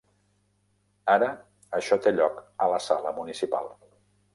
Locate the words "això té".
1.81-2.17